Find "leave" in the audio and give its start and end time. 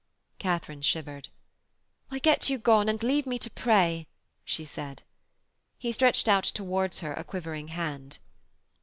3.03-3.27